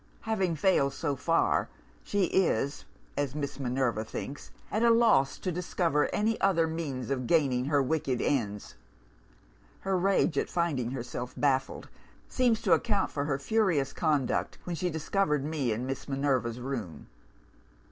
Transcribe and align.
Having 0.21 0.55
failed 0.55 0.93
so 0.93 1.15
far, 1.15 1.69
she 2.03 2.23
is 2.23 2.85
(as 3.15 3.35
Miss 3.35 3.59
Minerva 3.59 4.03
thinks) 4.03 4.49
at 4.71 4.81
a 4.81 4.89
loss 4.89 5.37
to 5.37 5.51
discover 5.51 6.09
any 6.11 6.41
other 6.41 6.65
means 6.65 7.11
of 7.11 7.27
gaining 7.27 7.65
her 7.65 7.83
wicked 7.83 8.19
ends. 8.19 8.73
Her 9.81 9.95
rage 9.95 10.39
at 10.39 10.49
finding 10.49 10.89
herself 10.89 11.35
baffled 11.37 11.87
seems 12.27 12.63
to 12.63 12.73
account 12.73 13.11
for 13.11 13.25
her 13.25 13.37
furious 13.37 13.93
conduct, 13.93 14.57
when 14.63 14.75
she 14.75 14.89
discovered 14.89 15.45
me 15.45 15.71
in 15.71 15.85
Miss 15.85 16.09
Minerva's 16.09 16.59
room. 16.59 17.05